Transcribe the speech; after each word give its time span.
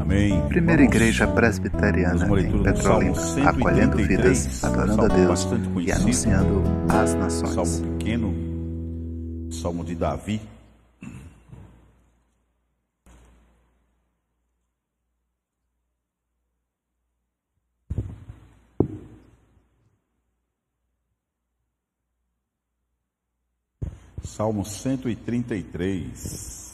Amém. 0.00 0.48
Primeira 0.48 0.82
Igreja 0.82 1.26
Presbiteriana 1.26 2.26
em 2.40 2.62
Petrolina, 2.62 3.14
acolhendo 3.46 3.96
vidas, 3.96 4.62
adorando 4.62 5.04
a 5.04 5.08
Deus 5.08 5.48
e 5.80 5.92
anunciando 5.92 6.62
às 6.88 7.14
nações. 7.14 7.54
Salmo 7.54 7.98
pequeno, 7.98 8.34
Salmo 9.50 9.84
de 9.84 9.94
Davi. 9.94 10.40
Salmo 24.24 24.64
133. 24.64 26.71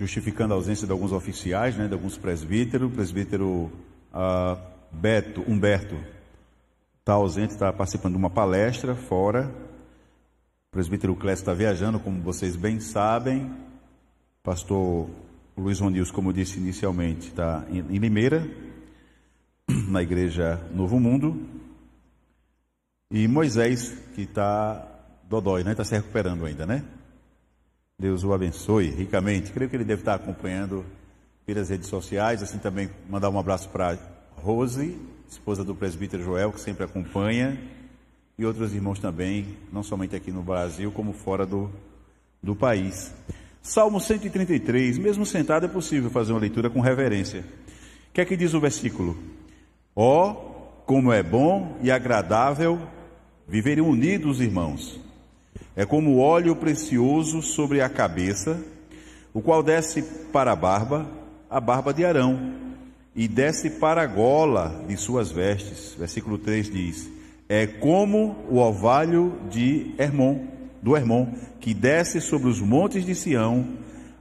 Justificando 0.00 0.54
a 0.54 0.56
ausência 0.56 0.86
de 0.86 0.92
alguns 0.92 1.12
oficiais, 1.12 1.76
né, 1.76 1.86
de 1.86 1.92
alguns 1.92 2.16
presbíteros. 2.16 2.90
O 2.90 2.94
presbítero 2.94 3.70
uh, 4.14 4.58
Beto, 4.90 5.42
Humberto 5.46 5.94
está 6.98 7.12
ausente, 7.12 7.52
está 7.52 7.70
participando 7.70 8.12
de 8.12 8.18
uma 8.18 8.30
palestra 8.30 8.94
fora. 8.94 9.54
O 10.68 10.70
presbítero 10.70 11.14
Clécio 11.14 11.42
está 11.42 11.52
viajando, 11.52 12.00
como 12.00 12.22
vocês 12.22 12.56
bem 12.56 12.80
sabem. 12.80 13.54
Pastor 14.42 15.10
Luiz 15.54 15.78
Ronils, 15.80 16.10
como 16.10 16.32
disse 16.32 16.58
inicialmente, 16.58 17.28
está 17.28 17.66
em, 17.68 17.80
em 17.80 17.98
Limeira, 17.98 18.48
na 19.68 20.02
igreja 20.02 20.66
Novo 20.74 20.98
Mundo. 20.98 21.46
E 23.10 23.28
Moisés, 23.28 23.94
que 24.14 24.22
está 24.22 24.86
dodói, 25.28 25.62
né? 25.62 25.72
Está 25.72 25.84
se 25.84 25.94
recuperando 25.94 26.46
ainda, 26.46 26.64
né? 26.64 26.84
Deus 28.00 28.24
o 28.24 28.32
abençoe 28.32 28.88
ricamente. 28.88 29.52
Creio 29.52 29.68
que 29.68 29.76
ele 29.76 29.84
deve 29.84 30.00
estar 30.00 30.14
acompanhando 30.14 30.86
pelas 31.44 31.68
redes 31.68 31.86
sociais. 31.86 32.42
Assim 32.42 32.56
também 32.56 32.88
mandar 33.10 33.28
um 33.28 33.38
abraço 33.38 33.68
para 33.68 33.98
Rose, 34.36 34.96
esposa 35.28 35.62
do 35.62 35.74
presbítero 35.74 36.22
Joel, 36.22 36.50
que 36.50 36.60
sempre 36.62 36.82
acompanha, 36.82 37.60
e 38.38 38.46
outros 38.46 38.74
irmãos 38.74 38.98
também, 38.98 39.54
não 39.70 39.82
somente 39.82 40.16
aqui 40.16 40.32
no 40.32 40.42
Brasil, 40.42 40.90
como 40.90 41.12
fora 41.12 41.44
do, 41.44 41.70
do 42.42 42.56
país. 42.56 43.12
Salmo 43.60 44.00
133, 44.00 44.96
mesmo 44.96 45.26
sentado 45.26 45.66
é 45.66 45.68
possível 45.68 46.08
fazer 46.08 46.32
uma 46.32 46.40
leitura 46.40 46.70
com 46.70 46.80
reverência. 46.80 47.44
O 48.08 48.14
que 48.14 48.22
é 48.22 48.24
que 48.24 48.34
diz 48.34 48.54
o 48.54 48.60
versículo? 48.60 49.14
Ó, 49.94 50.30
oh, 50.30 50.34
como 50.86 51.12
é 51.12 51.22
bom 51.22 51.76
e 51.82 51.90
agradável 51.90 52.80
viverem 53.46 53.84
unidos, 53.84 54.40
irmãos. 54.40 54.98
É 55.76 55.86
como 55.86 56.18
óleo 56.18 56.56
precioso 56.56 57.42
sobre 57.42 57.80
a 57.80 57.88
cabeça, 57.88 58.60
o 59.32 59.40
qual 59.40 59.62
desce 59.62 60.02
para 60.32 60.52
a 60.52 60.56
barba, 60.56 61.06
a 61.48 61.60
barba 61.60 61.94
de 61.94 62.04
Arão, 62.04 62.54
e 63.14 63.28
desce 63.28 63.70
para 63.70 64.02
a 64.02 64.06
gola 64.06 64.84
de 64.88 64.96
suas 64.96 65.30
vestes. 65.30 65.94
Versículo 65.98 66.38
3 66.38 66.70
diz: 66.70 67.10
É 67.48 67.66
como 67.66 68.36
o 68.48 68.56
orvalho 68.56 69.34
de 69.50 69.94
Hermon, 69.98 70.46
do 70.82 70.96
Hermon, 70.96 71.28
que 71.60 71.74
desce 71.74 72.20
sobre 72.20 72.48
os 72.48 72.60
montes 72.60 73.04
de 73.04 73.14
Sião, 73.14 73.66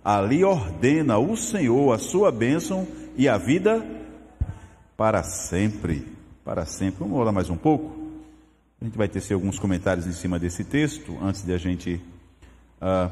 ali 0.03 0.43
ordena 0.43 1.17
o 1.17 1.35
Senhor 1.35 1.93
a 1.93 1.97
sua 1.97 2.31
bênção 2.31 2.87
e 3.17 3.27
a 3.27 3.37
vida 3.37 3.85
para 4.95 5.23
sempre. 5.23 6.05
Para 6.43 6.65
sempre. 6.65 6.99
Vamos 6.99 7.17
orar 7.17 7.33
mais 7.33 7.49
um 7.49 7.57
pouco? 7.57 7.98
A 8.81 8.85
gente 8.85 8.97
vai 8.97 9.09
tecer 9.09 9.33
alguns 9.33 9.59
comentários 9.59 10.07
em 10.07 10.13
cima 10.13 10.39
desse 10.39 10.63
texto, 10.63 11.17
antes 11.21 11.43
de 11.43 11.51
a 11.51 11.57
gente 11.57 12.01
uh, 12.81 13.11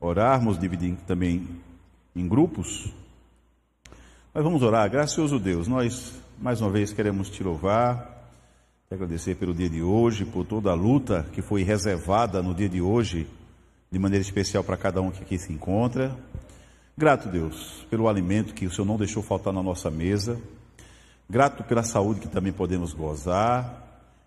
orarmos, 0.00 0.58
dividir 0.58 0.96
também 1.06 1.46
em 2.16 2.26
grupos. 2.26 2.90
Mas 4.32 4.42
vamos 4.42 4.62
orar. 4.62 4.90
Gracioso 4.90 5.38
Deus, 5.38 5.68
nós 5.68 6.14
mais 6.38 6.62
uma 6.62 6.70
vez 6.70 6.90
queremos 6.90 7.28
te 7.28 7.42
louvar, 7.42 8.30
te 8.88 8.94
agradecer 8.94 9.34
pelo 9.34 9.52
dia 9.52 9.68
de 9.68 9.82
hoje, 9.82 10.24
por 10.24 10.46
toda 10.46 10.70
a 10.70 10.74
luta 10.74 11.26
que 11.32 11.42
foi 11.42 11.62
reservada 11.62 12.42
no 12.42 12.54
dia 12.54 12.68
de 12.68 12.80
hoje, 12.80 13.28
de 13.90 13.98
maneira 13.98 14.22
especial 14.22 14.64
para 14.64 14.78
cada 14.78 15.02
um 15.02 15.10
que 15.10 15.22
aqui 15.22 15.38
se 15.38 15.52
encontra. 15.52 16.16
Grato, 16.96 17.28
Deus, 17.28 17.86
pelo 17.90 18.08
alimento 18.08 18.54
que 18.54 18.64
o 18.64 18.70
Senhor 18.70 18.86
não 18.86 18.96
deixou 18.96 19.22
faltar 19.22 19.52
na 19.52 19.62
nossa 19.62 19.90
mesa. 19.90 20.40
Grato 21.28 21.62
pela 21.62 21.82
saúde 21.82 22.20
que 22.20 22.28
também 22.28 22.54
podemos 22.54 22.94
gozar. 22.94 23.84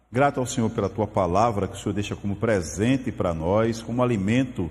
Grato 0.10 0.40
ao 0.40 0.46
Senhor 0.46 0.70
pela 0.70 0.88
tua 0.88 1.06
palavra 1.06 1.68
que 1.68 1.76
o 1.76 1.78
Senhor 1.78 1.94
deixa 1.94 2.16
como 2.16 2.38
presente 2.38 3.12
para 3.12 3.34
nós, 3.34 3.82
como 3.82 4.02
alimento 4.02 4.70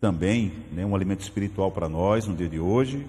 também, 0.00 0.52
né, 0.72 0.84
um 0.84 0.96
alimento 0.96 1.20
espiritual 1.20 1.70
para 1.70 1.88
nós 1.88 2.26
no 2.26 2.34
dia 2.34 2.48
de 2.48 2.58
hoje. 2.58 3.06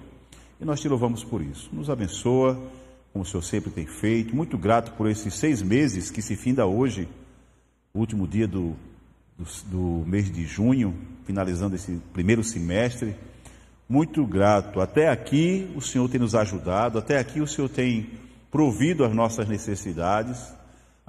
E 0.60 0.64
nós 0.64 0.80
te 0.80 0.88
louvamos 0.88 1.24
por 1.24 1.42
isso. 1.42 1.68
Nos 1.72 1.90
abençoa, 1.90 2.56
como 3.12 3.24
o 3.24 3.26
Senhor 3.26 3.42
sempre 3.42 3.68
tem 3.68 3.84
feito. 3.84 4.34
Muito 4.34 4.56
grato 4.56 4.92
por 4.92 5.08
esses 5.08 5.34
seis 5.34 5.60
meses 5.60 6.08
que 6.08 6.22
se 6.22 6.36
finda 6.36 6.66
hoje, 6.66 7.08
o 7.92 7.98
último 7.98 8.28
dia 8.28 8.46
do, 8.46 8.76
do, 9.36 9.44
do 9.66 10.06
mês 10.06 10.30
de 10.30 10.46
junho, 10.46 10.94
finalizando 11.24 11.74
esse 11.74 12.00
primeiro 12.12 12.44
semestre. 12.44 13.16
Muito 13.88 14.24
grato. 14.24 14.80
Até 14.80 15.08
aqui 15.08 15.68
o 15.74 15.80
Senhor 15.80 16.08
tem 16.08 16.20
nos 16.20 16.36
ajudado, 16.36 16.96
até 16.96 17.18
aqui 17.18 17.40
o 17.40 17.46
Senhor 17.46 17.68
tem 17.68 18.08
provido 18.52 19.04
as 19.04 19.12
nossas 19.12 19.48
necessidades. 19.48 20.59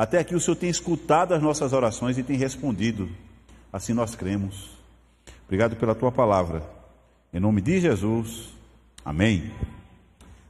Até 0.01 0.17
aqui 0.17 0.33
o 0.33 0.39
Senhor 0.39 0.55
tem 0.55 0.67
escutado 0.67 1.31
as 1.31 1.43
nossas 1.43 1.73
orações 1.73 2.17
e 2.17 2.23
tem 2.23 2.35
respondido. 2.35 3.07
Assim 3.71 3.93
nós 3.93 4.15
cremos. 4.15 4.71
Obrigado 5.45 5.75
pela 5.75 5.93
tua 5.93 6.11
palavra. 6.11 6.63
Em 7.31 7.39
nome 7.39 7.61
de 7.61 7.79
Jesus. 7.79 8.49
Amém. 9.05 9.51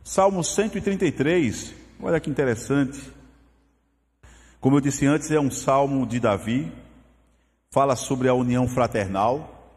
Salmo 0.05 0.41
133. 0.41 1.73
Olha 2.01 2.17
que 2.21 2.29
interessante. 2.29 2.97
Como 4.61 4.77
eu 4.77 4.79
disse 4.79 5.05
antes, 5.05 5.29
é 5.31 5.39
um 5.41 5.51
salmo 5.51 6.07
de 6.07 6.17
Davi. 6.17 6.71
Fala 7.71 7.97
sobre 7.97 8.29
a 8.29 8.33
união 8.33 8.69
fraternal. 8.69 9.75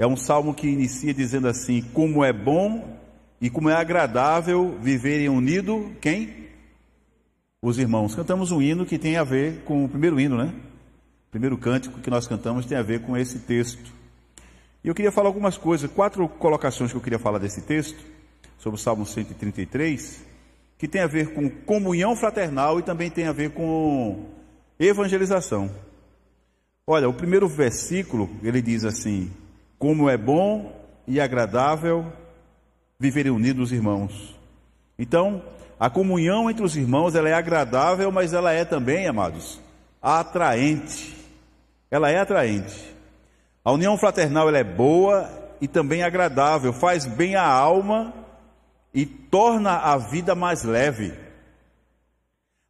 É 0.00 0.04
um 0.04 0.16
salmo 0.16 0.52
que 0.52 0.66
inicia 0.66 1.14
dizendo 1.14 1.46
assim: 1.46 1.80
Como 1.80 2.24
é 2.24 2.32
bom 2.32 2.98
e 3.40 3.48
como 3.50 3.70
é 3.70 3.74
agradável 3.74 4.76
viverem 4.82 5.28
unido 5.28 5.94
quem? 6.00 6.45
Os 7.68 7.78
irmãos. 7.78 8.14
Cantamos 8.14 8.52
um 8.52 8.62
hino 8.62 8.86
que 8.86 8.98
tem 8.98 9.16
a 9.16 9.24
ver 9.24 9.62
com 9.64 9.84
o 9.84 9.88
primeiro 9.88 10.20
hino, 10.20 10.36
né? 10.36 10.52
O 11.28 11.30
primeiro 11.30 11.58
cântico 11.58 12.00
que 12.00 12.08
nós 12.08 12.26
cantamos 12.26 12.64
tem 12.64 12.78
a 12.78 12.82
ver 12.82 13.00
com 13.00 13.16
esse 13.16 13.40
texto. 13.40 13.92
E 14.84 14.88
eu 14.88 14.94
queria 14.94 15.10
falar 15.10 15.28
algumas 15.28 15.58
coisas, 15.58 15.90
quatro 15.90 16.28
colocações 16.28 16.92
que 16.92 16.96
eu 16.96 17.02
queria 17.02 17.18
falar 17.18 17.38
desse 17.38 17.62
texto, 17.62 17.98
sobre 18.56 18.78
o 18.78 18.82
Salmo 18.82 19.04
133, 19.04 20.24
que 20.78 20.86
tem 20.86 21.00
a 21.00 21.08
ver 21.08 21.34
com 21.34 21.50
comunhão 21.50 22.14
fraternal 22.14 22.78
e 22.78 22.82
também 22.82 23.10
tem 23.10 23.26
a 23.26 23.32
ver 23.32 23.50
com 23.50 24.26
evangelização. 24.78 25.68
Olha, 26.86 27.08
o 27.08 27.14
primeiro 27.14 27.48
versículo, 27.48 28.30
ele 28.44 28.62
diz 28.62 28.84
assim: 28.84 29.28
Como 29.76 30.08
é 30.08 30.16
bom 30.16 30.72
e 31.04 31.20
agradável 31.20 32.12
viverem 32.98 33.32
unidos, 33.32 33.72
irmãos. 33.72 34.38
Então, 34.96 35.42
a 35.78 35.90
comunhão 35.90 36.50
entre 36.50 36.64
os 36.64 36.74
irmãos, 36.74 37.14
ela 37.14 37.28
é 37.28 37.34
agradável, 37.34 38.10
mas 38.10 38.32
ela 38.32 38.50
é 38.50 38.64
também, 38.64 39.06
amados, 39.06 39.60
atraente. 40.00 41.14
Ela 41.90 42.10
é 42.10 42.18
atraente. 42.18 42.94
A 43.62 43.72
união 43.72 43.96
fraternal 43.98 44.48
ela 44.48 44.58
é 44.58 44.64
boa 44.64 45.30
e 45.60 45.68
também 45.68 46.02
agradável, 46.02 46.72
faz 46.72 47.04
bem 47.04 47.36
à 47.36 47.44
alma 47.44 48.12
e 48.94 49.04
torna 49.04 49.76
a 49.76 49.98
vida 49.98 50.34
mais 50.34 50.64
leve. 50.64 51.12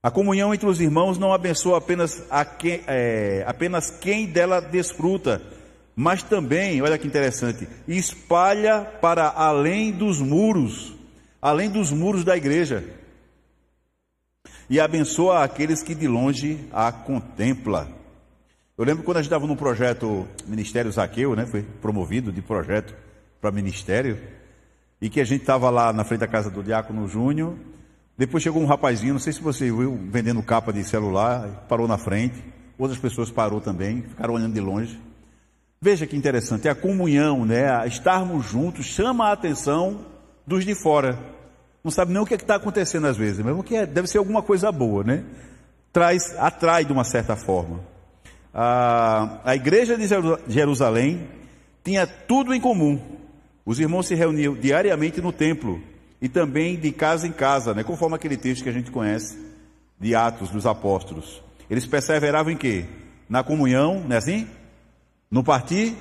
A 0.02 0.10
comunhão 0.10 0.52
entre 0.52 0.66
os 0.68 0.80
irmãos 0.80 1.16
não 1.16 1.32
abençoa 1.32 1.78
apenas, 1.78 2.22
quem, 2.58 2.82
é, 2.86 3.44
apenas 3.46 3.90
quem 3.90 4.26
dela 4.26 4.60
desfruta, 4.60 5.40
mas 5.94 6.22
também, 6.22 6.82
olha 6.82 6.98
que 6.98 7.06
interessante, 7.06 7.68
espalha 7.86 8.82
para 9.00 9.28
além 9.28 9.92
dos 9.92 10.20
muros 10.20 10.96
além 11.40 11.70
dos 11.70 11.92
muros 11.92 12.24
da 12.24 12.36
igreja, 12.36 12.82
e 14.68 14.80
abençoa 14.80 15.44
aqueles 15.44 15.82
que 15.82 15.94
de 15.94 16.08
longe 16.08 16.66
a 16.72 16.90
contempla. 16.90 17.88
Eu 18.76 18.84
lembro 18.84 19.04
quando 19.04 19.18
a 19.18 19.22
gente 19.22 19.28
estava 19.28 19.46
no 19.46 19.56
projeto 19.56 20.26
Ministério 20.46 20.90
Zaqueu, 20.90 21.34
né? 21.34 21.46
Foi 21.46 21.62
promovido 21.62 22.32
de 22.32 22.42
projeto 22.42 22.94
para 23.40 23.50
ministério, 23.50 24.18
e 25.00 25.08
que 25.08 25.20
a 25.20 25.24
gente 25.24 25.42
estava 25.42 25.70
lá 25.70 25.92
na 25.92 26.04
frente 26.04 26.20
da 26.20 26.26
casa 26.26 26.50
do 26.50 26.62
Diácono 26.62 27.06
Júnior. 27.06 27.54
Depois 28.18 28.42
chegou 28.42 28.62
um 28.62 28.66
rapazinho, 28.66 29.14
não 29.14 29.20
sei 29.20 29.32
se 29.32 29.42
você 29.42 29.66
viu, 29.66 29.98
vendendo 30.10 30.42
capa 30.42 30.72
de 30.72 30.82
celular, 30.82 31.66
parou 31.68 31.86
na 31.86 31.98
frente. 31.98 32.42
Outras 32.78 32.98
pessoas 32.98 33.30
parou 33.30 33.60
também, 33.60 34.02
ficaram 34.02 34.34
olhando 34.34 34.54
de 34.54 34.60
longe. 34.60 34.98
Veja 35.80 36.06
que 36.06 36.16
interessante, 36.16 36.68
a 36.68 36.74
comunhão, 36.74 37.44
né? 37.44 37.86
Estarmos 37.86 38.44
juntos 38.46 38.86
chama 38.86 39.28
a 39.28 39.32
atenção 39.32 40.04
dos 40.46 40.64
de 40.64 40.74
fora 40.74 41.18
não 41.86 41.90
sabe 41.92 42.12
nem 42.12 42.20
o 42.20 42.26
que 42.26 42.34
é 42.34 42.36
está 42.36 42.56
acontecendo 42.56 43.06
às 43.06 43.16
vezes, 43.16 43.44
mesmo 43.44 43.62
que 43.62 43.76
é, 43.76 43.86
deve 43.86 44.08
ser 44.08 44.18
alguma 44.18 44.42
coisa 44.42 44.72
boa, 44.72 45.04
né? 45.04 45.22
Traz, 45.92 46.34
atrai 46.36 46.84
de 46.84 46.92
uma 46.92 47.04
certa 47.04 47.36
forma. 47.36 47.80
a, 48.52 49.38
a 49.44 49.54
igreja 49.54 49.96
de 49.96 50.04
Jerusalém 50.48 51.28
tinha 51.84 52.04
tudo 52.04 52.52
em 52.52 52.60
comum. 52.60 53.00
Os 53.64 53.78
irmãos 53.78 54.08
se 54.08 54.16
reuniam 54.16 54.52
diariamente 54.56 55.20
no 55.20 55.30
templo 55.30 55.80
e 56.20 56.28
também 56.28 56.76
de 56.76 56.90
casa 56.90 57.24
em 57.24 57.32
casa, 57.32 57.72
né? 57.72 57.84
conforme 57.84 58.16
aquele 58.16 58.36
texto 58.36 58.64
que 58.64 58.68
a 58.68 58.72
gente 58.72 58.90
conhece 58.90 59.38
de 60.00 60.12
Atos 60.12 60.50
dos 60.50 60.66
Apóstolos. 60.66 61.40
Eles 61.70 61.86
perseveravam 61.86 62.52
em 62.52 62.56
quê? 62.56 62.84
Na 63.28 63.44
comunhão, 63.44 64.00
não 64.00 64.16
é 64.16 64.18
assim? 64.18 64.48
No 65.30 65.44
partir 65.44 65.94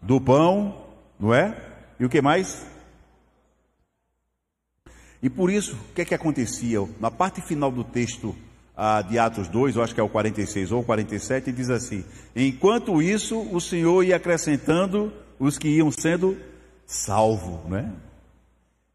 do 0.00 0.20
pão, 0.20 0.76
não 1.18 1.34
é? 1.34 1.56
E 1.98 2.04
o 2.04 2.08
que 2.08 2.22
mais? 2.22 2.72
E 5.24 5.30
por 5.30 5.50
isso, 5.50 5.74
o 5.74 5.94
que 5.94 6.02
é 6.02 6.04
que 6.04 6.14
acontecia? 6.14 6.86
Na 7.00 7.10
parte 7.10 7.40
final 7.40 7.72
do 7.72 7.82
texto 7.82 8.36
ah, 8.76 9.00
de 9.00 9.18
Atos 9.18 9.48
2, 9.48 9.74
eu 9.74 9.82
acho 9.82 9.94
que 9.94 10.00
é 10.00 10.02
o 10.02 10.08
46 10.08 10.70
ou 10.70 10.84
47, 10.84 11.50
diz 11.50 11.70
assim: 11.70 12.04
Enquanto 12.36 13.00
isso, 13.00 13.40
o 13.50 13.58
Senhor 13.58 14.02
ia 14.02 14.16
acrescentando 14.16 15.10
os 15.38 15.56
que 15.56 15.66
iam 15.66 15.90
sendo 15.90 16.36
salvos, 16.84 17.64
né? 17.70 17.90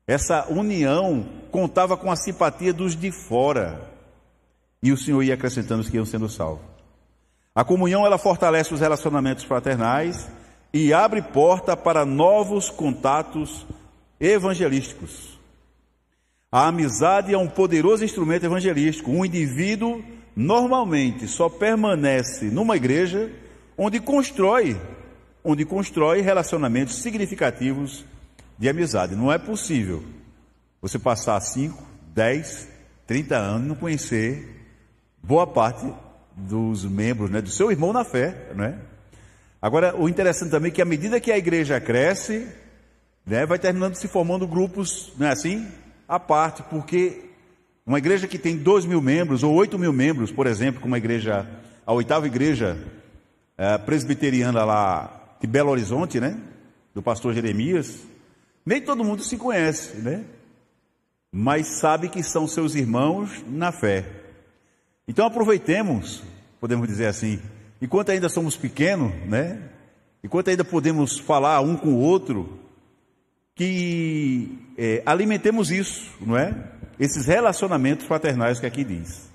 Essa 0.06 0.46
união 0.52 1.28
contava 1.50 1.98
com 1.98 2.12
a 2.12 2.16
simpatia 2.16 2.72
dos 2.72 2.96
de 2.96 3.12
fora. 3.12 3.90
E 4.84 4.92
o 4.92 4.98
Senhor 4.98 5.24
ia 5.24 5.34
acrescentando 5.34 5.81
os 5.81 5.90
que 5.90 5.98
iam 5.98 6.06
sendo 6.06 6.30
salvos. 6.30 6.64
A 7.56 7.64
comunhão 7.64 8.06
ela 8.06 8.20
fortalece 8.20 8.72
os 8.72 8.81
relacionamentos 8.81 9.46
fraternais 9.46 10.30
e 10.72 10.94
abre 10.94 11.24
porta 11.24 11.76
para 11.76 12.06
novos 12.06 12.70
contatos 12.70 13.66
evangelísticos. 14.20 15.38
A 16.51 16.68
amizade 16.68 17.31
é 17.31 17.38
um 17.38 17.48
poderoso 17.48 18.04
instrumento 18.04 18.44
evangelístico. 18.44 19.12
Um 19.12 19.24
indivíduo 19.24 20.04
normalmente 20.36 21.28
só 21.28 21.48
permanece 21.48 22.46
numa 22.46 22.75
igreja 22.75 23.31
onde 23.78 24.00
constrói, 24.00 24.75
onde 25.44 25.63
constrói 25.63 26.22
relacionamentos 26.22 27.04
significativos 27.04 28.04
de 28.57 28.68
amizade. 28.68 29.16
Não 29.16 29.31
é 29.31 29.38
possível 29.38 30.04
você 30.81 30.98
passar 30.98 31.40
5, 31.40 31.84
10, 32.16 32.68
30 33.06 33.38
anos 33.38 33.66
e 33.66 33.68
não 33.68 33.75
conhecer 33.75 34.66
boa 35.22 35.45
parte 35.45 35.86
dos 36.36 36.84
membros, 36.84 37.30
né, 37.30 37.44
do 37.44 37.50
seu 37.52 37.69
irmão 37.69 37.94
na 37.94 38.04
fé, 38.04 38.50
não 38.56 38.63
é? 38.63 38.75
Agora, 39.62 39.95
o 39.95 40.10
interessante 40.10 40.50
também 40.50 40.72
é 40.72 40.74
que 40.74 40.81
à 40.81 40.86
medida 40.86 41.19
que 41.19 41.31
a 41.31 41.38
igreja 41.38 41.80
cresce, 41.80 42.48
né, 43.24 43.45
vai 43.45 43.60
terminando 43.60 43.94
se 43.95 44.07
formando 44.07 44.48
grupos, 44.48 45.13
não 45.16 45.28
é 45.28 45.31
assim? 45.31 45.68
À 46.09 46.19
parte, 46.19 46.63
porque 46.63 47.25
uma 47.85 48.00
igreja 48.00 48.27
que 48.27 48.39
tem 48.39 48.57
dois 48.57 48.83
mil 48.83 49.00
membros 49.00 49.44
ou 49.44 49.53
oito 49.53 49.77
mil 49.77 49.94
membros, 49.94 50.31
por 50.31 50.47
exemplo, 50.47 50.81
como 50.81 50.95
a 50.95 50.97
igreja, 50.97 51.47
a 51.85 51.94
oitava 51.94 52.25
igreja 52.25 52.83
é, 53.56 53.77
presbiteriana 53.77 54.65
lá 54.65 55.38
de 55.39 55.45
Belo 55.45 55.69
Horizonte, 55.69 56.19
né? 56.19 56.35
Do 56.95 57.03
pastor 57.03 57.35
Jeremias, 57.35 58.00
nem 58.65 58.81
todo 58.81 59.03
mundo 59.03 59.23
se 59.23 59.38
conhece, 59.38 59.97
né? 59.97 60.25
Mas 61.31 61.67
sabe 61.79 62.09
que 62.09 62.23
são 62.23 62.47
seus 62.47 62.73
irmãos 62.73 63.44
na 63.47 63.71
fé. 63.71 64.03
Então 65.07 65.27
aproveitemos, 65.27 66.23
podemos 66.59 66.88
dizer 66.88 67.06
assim, 67.06 67.39
enquanto 67.79 68.09
ainda 68.09 68.29
somos 68.29 68.57
pequenos, 68.57 69.13
né? 69.27 69.61
Enquanto 70.23 70.50
ainda 70.50 70.65
podemos 70.65 71.19
falar 71.19 71.61
um 71.61 71.77
com 71.77 71.89
o 71.89 72.00
outro, 72.00 72.59
que 73.59 74.57
é, 74.77 75.03
alimentemos 75.06 75.69
isso, 75.69 76.09
não 76.21 76.38
é? 76.38 76.56
Esses 76.97 77.25
relacionamentos 77.25 78.06
fraternais 78.06 78.57
que 78.57 78.65
aqui 78.65 78.85
diz. 78.85 79.29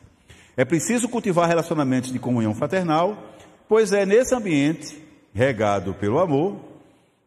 É 0.56 0.64
preciso 0.64 1.10
cultivar 1.10 1.46
relacionamentos 1.46 2.10
de 2.10 2.18
comunhão 2.18 2.54
fraternal, 2.54 3.36
pois 3.68 3.92
é 3.92 4.06
nesse 4.06 4.34
ambiente, 4.34 4.98
regado 5.34 5.92
pelo 5.92 6.18
amor, 6.18 6.58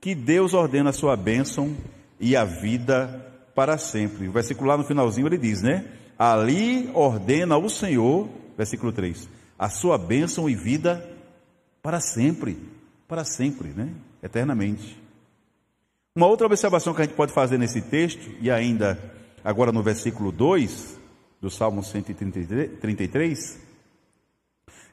que 0.01 0.15
Deus 0.15 0.55
ordena 0.55 0.89
a 0.89 0.93
sua 0.93 1.15
bênção 1.15 1.77
e 2.19 2.35
a 2.35 2.43
vida 2.43 3.23
para 3.53 3.77
sempre. 3.77 4.27
O 4.27 4.31
versículo 4.31 4.67
lá 4.67 4.75
no 4.75 4.83
finalzinho 4.83 5.27
ele 5.27 5.37
diz, 5.37 5.61
né? 5.61 5.85
Ali 6.17 6.89
ordena 6.95 7.59
o 7.59 7.69
Senhor, 7.69 8.27
versículo 8.57 8.91
3, 8.91 9.29
a 9.59 9.69
sua 9.69 9.99
bênção 9.99 10.49
e 10.49 10.55
vida 10.55 11.07
para 11.79 11.99
sempre, 11.99 12.57
para 13.07 13.23
sempre, 13.23 13.67
né? 13.67 13.87
Eternamente. 14.23 15.05
Uma 16.17 16.25
outra 16.25 16.47
observação 16.47 16.95
que 16.95 17.01
a 17.03 17.05
gente 17.05 17.13
pode 17.13 17.31
fazer 17.31 17.59
nesse 17.59 17.79
texto, 17.79 18.31
e 18.41 18.49
ainda 18.49 18.99
agora 19.43 19.71
no 19.71 19.83
versículo 19.83 20.31
2 20.31 20.99
do 21.39 21.47
Salmo 21.47 21.83
133, 21.83 23.59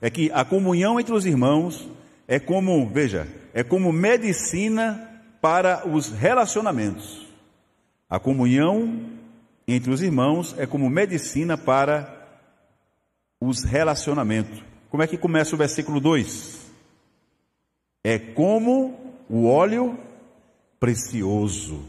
é 0.03 0.11
que 0.11 0.31
a 0.33 0.45
comunhão 0.45 1.01
entre 1.01 1.15
os 1.15 1.25
irmãos 1.25 1.89
é 2.29 2.39
como, 2.39 2.87
veja, 2.91 3.27
é 3.55 3.65
como 3.65 3.91
medicina 3.91 5.23
para 5.41 5.89
os 5.89 6.11
relacionamentos. 6.11 7.27
A 8.07 8.19
comunhão 8.19 9.07
entre 9.67 9.91
os 9.91 10.03
irmãos 10.03 10.55
é 10.59 10.67
como 10.67 10.91
medicina 10.91 11.57
para 11.57 12.39
os 13.41 13.65
relacionamentos. 13.65 14.63
Como 14.91 15.03
é 15.03 15.07
que 15.07 15.17
começa 15.17 15.55
o 15.55 15.59
versículo 15.59 16.01
2? 16.01 16.71
É 18.05 18.19
como 18.19 19.17
o 19.27 19.47
óleo 19.47 19.99
precioso. 20.85 21.81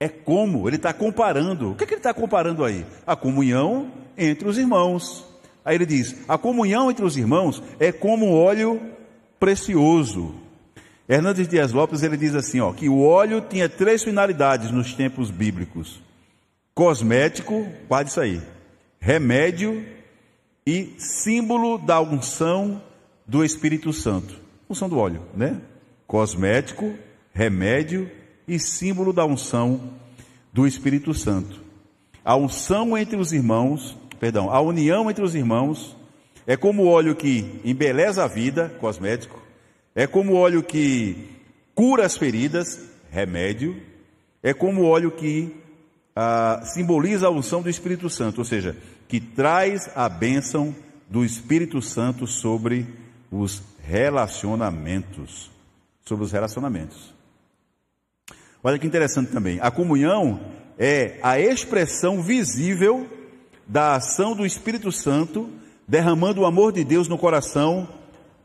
É 0.00 0.08
como, 0.08 0.68
ele 0.68 0.74
está 0.74 0.92
comparando. 0.92 1.70
O 1.70 1.74
que, 1.76 1.84
é 1.84 1.86
que 1.86 1.94
ele 1.94 2.00
está 2.00 2.12
comparando 2.12 2.64
aí? 2.64 2.84
A 3.06 3.14
comunhão 3.14 3.92
entre 4.16 4.48
os 4.48 4.58
irmãos. 4.58 5.24
Aí 5.64 5.76
ele 5.76 5.86
diz: 5.86 6.16
a 6.26 6.36
comunhão 6.36 6.90
entre 6.90 7.04
os 7.04 7.16
irmãos 7.16 7.62
é 7.78 7.92
como 7.92 8.34
óleo 8.34 8.82
precioso. 9.38 10.34
Hernandes 11.08 11.46
Dias 11.46 11.72
Lopes 11.72 12.02
ele 12.02 12.16
diz 12.16 12.34
assim, 12.34 12.58
ó, 12.58 12.72
que 12.72 12.88
o 12.88 13.00
óleo 13.00 13.40
tinha 13.40 13.68
três 13.68 14.02
finalidades 14.02 14.72
nos 14.72 14.92
tempos 14.94 15.30
bíblicos: 15.30 16.02
cosmético, 16.74 17.68
guarde 17.88 18.10
isso 18.10 18.20
aí, 18.20 18.42
remédio 18.98 19.86
e 20.66 20.96
símbolo 20.98 21.78
da 21.78 22.00
unção 22.00 22.82
do 23.24 23.44
Espírito 23.44 23.92
Santo. 23.92 24.40
Unção 24.68 24.88
do 24.88 24.98
óleo, 24.98 25.22
né? 25.36 25.60
Cosmético, 26.04 26.94
remédio 27.38 28.10
e 28.48 28.58
símbolo 28.58 29.12
da 29.12 29.24
unção 29.24 29.92
do 30.52 30.66
Espírito 30.66 31.14
Santo. 31.14 31.62
A 32.24 32.34
unção 32.34 32.98
entre 32.98 33.16
os 33.16 33.32
irmãos, 33.32 33.96
perdão, 34.18 34.50
a 34.50 34.60
união 34.60 35.08
entre 35.08 35.22
os 35.22 35.36
irmãos 35.36 35.96
é 36.48 36.56
como 36.56 36.88
óleo 36.88 37.14
que 37.14 37.60
embeleza 37.64 38.24
a 38.24 38.26
vida, 38.26 38.76
cosmético, 38.80 39.40
é 39.94 40.04
como 40.04 40.34
óleo 40.34 40.64
que 40.64 41.28
cura 41.76 42.04
as 42.04 42.16
feridas, 42.16 42.90
remédio, 43.08 43.80
é 44.42 44.52
como 44.52 44.82
óleo 44.82 45.12
que 45.12 45.54
ah, 46.16 46.62
simboliza 46.64 47.28
a 47.28 47.30
unção 47.30 47.62
do 47.62 47.70
Espírito 47.70 48.10
Santo, 48.10 48.38
ou 48.38 48.44
seja, 48.44 48.76
que 49.06 49.20
traz 49.20 49.88
a 49.94 50.08
bênção 50.08 50.74
do 51.08 51.24
Espírito 51.24 51.80
Santo 51.80 52.26
sobre 52.26 52.84
os 53.30 53.62
relacionamentos. 53.80 55.52
Sobre 56.04 56.24
os 56.24 56.32
relacionamentos. 56.32 57.16
Olha 58.62 58.78
que 58.78 58.86
interessante 58.86 59.30
também. 59.30 59.58
A 59.60 59.70
comunhão 59.70 60.40
é 60.78 61.18
a 61.22 61.38
expressão 61.38 62.22
visível 62.22 63.08
da 63.66 63.96
ação 63.96 64.34
do 64.34 64.46
Espírito 64.46 64.90
Santo 64.90 65.48
derramando 65.86 66.42
o 66.42 66.46
amor 66.46 66.72
de 66.72 66.84
Deus 66.84 67.08
no 67.08 67.18
coração 67.18 67.88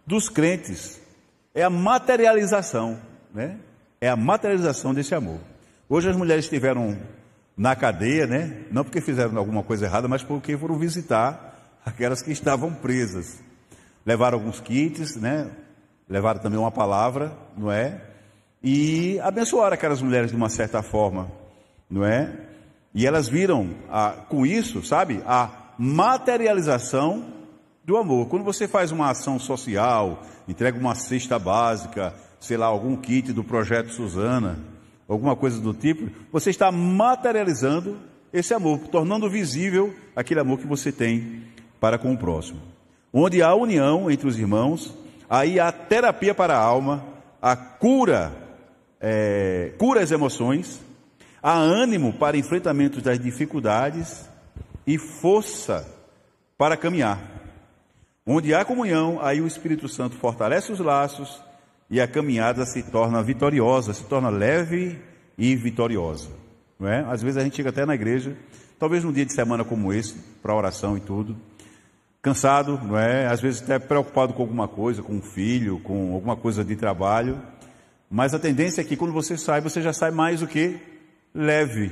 dos 0.06 0.30
crentes. 0.30 1.02
É 1.54 1.64
a 1.64 1.70
materialização, 1.70 3.00
né? 3.34 3.58
É 4.00 4.10
a 4.10 4.16
materialização 4.16 4.94
desse 4.94 5.14
amor. 5.16 5.40
Hoje 5.90 6.10
as 6.10 6.16
mulheres 6.16 6.46
estiveram 6.46 6.98
na 7.56 7.76
cadeia, 7.76 8.26
né? 8.26 8.64
Não 8.72 8.84
porque 8.84 9.02
fizeram 9.02 9.38
alguma 9.38 9.64
coisa 9.64 9.86
errada, 9.86 10.08
mas 10.08 10.24
porque 10.24 10.58
foram 10.58 10.78
visitar 10.78 11.80
aquelas 11.86 12.22
que 12.22 12.32
estavam 12.32 12.74
presas. 12.74 13.40
Levaram 14.06 14.38
alguns 14.38 14.60
kits, 14.60 15.16
né? 15.16 15.50
Levaram 16.10 16.42
também 16.42 16.60
uma 16.60 16.72
palavra, 16.72 17.32
não 17.56 17.72
é? 17.72 18.02
E 18.64 19.20
abençoaram 19.20 19.74
aquelas 19.74 20.02
mulheres 20.02 20.32
de 20.32 20.38
uma 20.38 20.48
certa 20.48 20.82
forma, 20.82 21.30
não 21.90 22.06
é? 22.06 22.32
E 22.96 23.06
elas 23.06 23.28
viram 23.28 23.72
a, 23.90 24.12
com 24.12 24.46
isso, 24.46 24.82
sabe, 24.84 25.22
a 25.26 25.50
materialização 25.78 27.26
do 27.84 27.98
amor. 27.98 28.28
Quando 28.28 28.46
você 28.46 28.68
faz 28.68 28.92
uma 28.92 29.10
ação 29.10 29.38
social, 29.38 30.22
entrega 30.48 30.80
uma 30.80 30.96
cesta 30.96 31.38
básica, 31.38 32.14
sei 32.40 32.56
lá, 32.56 32.68
algum 32.68 32.96
kit 32.96 33.34
do 33.34 33.44
projeto 33.44 33.92
Suzana, 33.92 34.60
alguma 35.10 35.36
coisa 35.36 35.60
do 35.60 35.74
tipo, 35.74 36.10
você 36.32 36.50
está 36.50 36.72
materializando 36.72 37.98
esse 38.32 38.54
amor, 38.54 38.80
tornando 38.88 39.30
visível 39.30 39.94
aquele 40.16 40.40
amor 40.40 40.60
que 40.60 40.68
você 40.68 40.92
tem 40.92 41.44
para 41.80 41.98
com 41.98 42.14
o 42.14 42.18
próximo. 42.18 42.62
Onde 43.12 43.42
há 43.42 43.54
união 43.54 44.10
entre 44.10 44.28
os 44.28 44.40
irmãos, 44.40 44.94
aí 45.30 45.60
há 45.60 45.72
terapia 45.72 46.34
para 46.34 46.56
a 46.56 46.62
alma, 46.62 47.04
a 47.42 47.56
cura 47.56 48.43
é, 49.06 49.74
cura 49.78 50.02
as 50.02 50.12
emoções, 50.12 50.80
há 51.42 51.52
ânimo 51.52 52.14
para 52.14 52.38
enfrentamento 52.38 53.02
das 53.02 53.20
dificuldades 53.20 54.30
e 54.88 54.98
força 54.98 55.86
para 56.58 56.78
caminhar. 56.78 57.20
Onde 58.26 58.54
há 58.54 58.64
comunhão, 58.64 59.20
aí 59.22 59.42
o 59.42 59.48
Espírito 59.48 59.90
Santo 59.90 60.16
fortalece 60.16 60.72
os 60.72 60.80
laços 60.80 61.44
e 61.90 62.00
a 62.00 62.08
caminhada 62.08 62.66
se 62.66 62.82
torna 62.82 63.22
vitoriosa, 63.22 63.94
se 63.94 64.06
torna 64.06 64.30
leve 64.30 64.98
e 65.38 65.54
vitoriosa. 65.54 66.30
Não 66.80 66.88
é? 66.88 67.06
Às 67.10 67.22
vezes 67.22 67.36
a 67.36 67.44
gente 67.44 67.58
chega 67.58 67.72
até 67.72 67.86
na 67.86 67.96
igreja, 67.96 68.38
talvez 68.80 69.04
num 69.04 69.12
dia 69.12 69.26
de 69.26 69.34
semana 69.34 69.66
como 69.66 69.92
esse, 69.92 70.16
para 70.42 70.56
oração 70.56 70.96
e 70.96 71.02
tudo, 71.02 71.36
cansado, 72.22 72.80
não 72.82 72.98
é? 72.98 73.28
Às 73.28 73.42
vezes 73.42 73.62
até 73.62 73.78
preocupado 73.78 74.34
com 74.34 74.42
alguma 74.42 74.70
coisa, 74.70 75.04
com 75.04 75.16
um 75.16 75.22
filho, 75.22 75.80
com 75.80 76.14
alguma 76.14 76.38
coisa 76.38 76.64
de 76.64 76.78
trabalho. 76.78 77.42
Mas 78.16 78.32
a 78.32 78.38
tendência 78.38 78.80
é 78.80 78.84
que 78.84 78.96
quando 78.96 79.12
você 79.12 79.36
sai, 79.36 79.60
você 79.60 79.82
já 79.82 79.92
sai 79.92 80.12
mais 80.12 80.44
o 80.44 80.48
que? 80.48 80.78
Leve. 81.34 81.92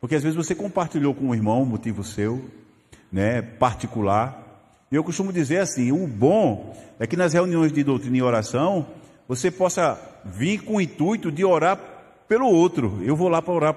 Porque 0.00 0.16
às 0.16 0.22
vezes 0.24 0.36
você 0.36 0.56
compartilhou 0.56 1.14
com 1.14 1.26
um 1.26 1.34
irmão 1.36 1.64
motivo 1.64 2.02
seu, 2.02 2.44
né, 3.12 3.40
particular. 3.40 4.42
E 4.90 4.96
eu 4.96 5.04
costumo 5.04 5.32
dizer 5.32 5.58
assim, 5.58 5.92
o 5.92 6.04
bom 6.08 6.76
é 6.98 7.06
que 7.06 7.16
nas 7.16 7.32
reuniões 7.32 7.72
de 7.72 7.84
doutrina 7.84 8.16
e 8.16 8.22
oração, 8.22 8.88
você 9.28 9.52
possa 9.52 9.96
vir 10.24 10.64
com 10.64 10.78
o 10.78 10.80
intuito 10.80 11.30
de 11.30 11.44
orar 11.44 11.78
pelo 12.26 12.48
outro. 12.48 12.98
Eu 13.00 13.14
vou 13.14 13.28
lá 13.28 13.40
para 13.40 13.54
orar 13.54 13.76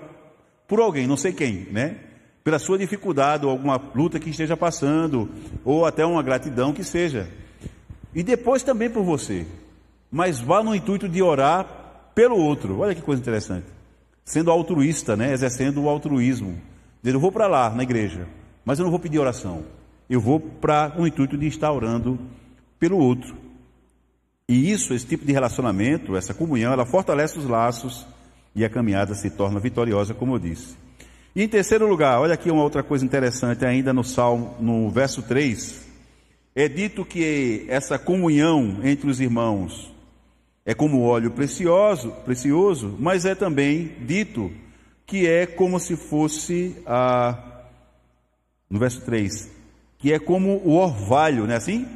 por 0.67 0.79
alguém, 0.79 1.05
não 1.05 1.15
sei 1.15 1.33
quem, 1.33 1.67
né? 1.71 1.97
pela 2.43 2.57
sua 2.57 2.79
dificuldade 2.79 3.45
ou 3.45 3.51
alguma 3.51 3.79
luta 3.93 4.19
que 4.19 4.31
esteja 4.31 4.57
passando, 4.57 5.29
ou 5.63 5.85
até 5.85 6.03
uma 6.03 6.23
gratidão 6.23 6.73
que 6.73 6.83
seja. 6.83 7.27
E 8.13 8.23
depois 8.23 8.63
também 8.63 8.89
por 8.89 9.03
você. 9.03 9.45
Mas 10.11 10.39
vá 10.39 10.63
no 10.63 10.75
intuito 10.75 11.09
de 11.09 11.21
orar 11.21 12.11
pelo 12.15 12.37
outro. 12.37 12.79
Olha 12.79 12.95
que 12.95 13.01
coisa 13.01 13.21
interessante. 13.21 13.67
Sendo 14.23 14.49
altruísta, 14.49 15.15
né? 15.15 15.33
exercendo 15.33 15.83
o 15.83 15.89
altruísmo. 15.89 16.57
Eu 17.03 17.19
vou 17.19 17.31
para 17.31 17.45
lá, 17.45 17.69
na 17.69 17.83
igreja, 17.83 18.27
mas 18.63 18.79
eu 18.79 18.83
não 18.83 18.89
vou 18.89 18.99
pedir 18.99 19.19
oração. 19.19 19.63
Eu 20.09 20.19
vou 20.19 20.39
para 20.39 20.93
o 20.97 21.05
intuito 21.05 21.37
de 21.37 21.45
estar 21.47 21.71
orando 21.71 22.19
pelo 22.79 22.97
outro. 22.97 23.35
E 24.47 24.71
isso, 24.71 24.93
esse 24.93 25.05
tipo 25.05 25.25
de 25.25 25.31
relacionamento, 25.31 26.15
essa 26.15 26.33
comunhão, 26.33 26.71
ela 26.71 26.85
fortalece 26.85 27.37
os 27.37 27.45
laços 27.45 28.05
e 28.55 28.63
a 28.63 28.69
caminhada 28.69 29.13
se 29.13 29.29
torna 29.29 29.59
vitoriosa, 29.59 30.13
como 30.13 30.35
eu 30.35 30.39
disse. 30.39 30.75
E 31.35 31.43
em 31.43 31.47
terceiro 31.47 31.87
lugar, 31.87 32.19
olha 32.19 32.33
aqui 32.33 32.49
uma 32.49 32.63
outra 32.63 32.81
coisa 32.81 33.03
interessante 33.03 33.65
ainda 33.65 33.91
no 33.91 34.03
Salmo, 34.03 34.55
no 34.59 34.89
verso 34.89 35.21
3. 35.21 35.85
É 36.55 36.67
dito 36.67 37.03
que 37.03 37.65
essa 37.67 37.99
comunhão 37.99 38.79
entre 38.83 39.09
os 39.09 39.19
irmãos 39.19 39.93
é 40.65 40.73
como 40.73 41.03
óleo 41.03 41.31
precioso, 41.31 42.11
precioso, 42.25 42.95
mas 42.99 43.23
é 43.23 43.35
também 43.35 43.95
dito 44.01 44.51
que 45.05 45.27
é 45.27 45.45
como 45.45 45.79
se 45.79 45.95
fosse 45.95 46.75
a 46.85 47.51
no 48.67 48.79
verso 48.79 49.01
3, 49.01 49.51
que 49.99 50.11
é 50.11 50.17
como 50.17 50.57
o 50.65 50.75
orvalho, 50.75 51.45
não 51.45 51.53
é 51.53 51.57
assim? 51.57 51.87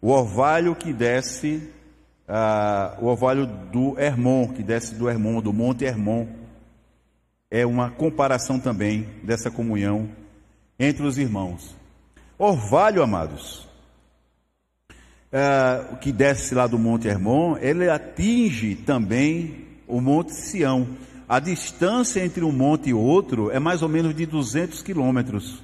O 0.00 0.10
orvalho 0.10 0.76
que 0.76 0.92
desce, 0.92 1.68
o 3.00 3.06
orvalho 3.06 3.46
do 3.46 3.98
Hermon, 3.98 4.48
que 4.48 4.62
desce 4.62 4.94
do 4.94 5.10
Hermon, 5.10 5.40
do 5.40 5.52
Monte 5.52 5.84
Hermon 5.84 6.28
é 7.50 7.66
uma 7.66 7.90
comparação 7.90 8.60
também 8.60 9.08
dessa 9.22 9.50
comunhão 9.50 10.08
entre 10.78 11.04
os 11.04 11.18
irmãos. 11.18 11.74
Orvalho, 12.38 13.02
amados, 13.02 13.68
o 15.92 15.96
que 15.96 16.12
desce 16.12 16.54
lá 16.54 16.66
do 16.66 16.78
Monte 16.78 17.08
Hermon, 17.08 17.56
ele 17.60 17.88
atinge 17.88 18.76
também 18.76 19.66
o 19.86 20.00
Monte 20.00 20.32
Sião. 20.32 20.86
A 21.28 21.40
distância 21.40 22.24
entre 22.24 22.44
um 22.44 22.52
monte 22.52 22.90
e 22.90 22.94
outro 22.94 23.50
é 23.50 23.58
mais 23.58 23.82
ou 23.82 23.88
menos 23.88 24.14
de 24.14 24.26
200 24.26 24.82
quilômetros. 24.82 25.62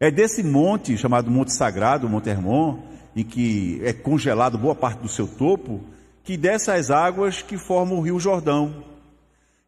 É 0.00 0.10
desse 0.10 0.42
monte, 0.42 0.96
chamado 0.96 1.30
Monte 1.30 1.52
Sagrado, 1.52 2.08
Monte 2.08 2.30
Hermon, 2.30 2.78
em 3.14 3.22
que 3.22 3.80
é 3.84 3.92
congelado 3.92 4.58
boa 4.58 4.74
parte 4.74 5.00
do 5.00 5.08
seu 5.08 5.26
topo, 5.26 5.80
que 6.24 6.36
desce 6.36 6.70
as 6.70 6.90
águas 6.90 7.42
que 7.42 7.56
formam 7.56 7.98
o 7.98 8.02
Rio 8.02 8.18
Jordão. 8.18 8.84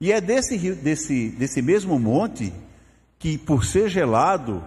E 0.00 0.12
é 0.12 0.20
desse, 0.20 0.56
desse, 0.72 1.28
desse 1.30 1.62
mesmo 1.62 1.98
monte 1.98 2.52
que, 3.18 3.38
por 3.38 3.64
ser 3.64 3.88
gelado 3.88 4.62